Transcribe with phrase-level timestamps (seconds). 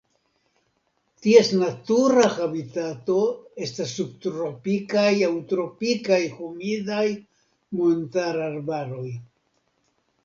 [1.25, 3.17] Ties natura habitato
[3.67, 7.07] estas subtropikaj aŭ tropikaj humidaj
[7.83, 9.09] montararbaroj.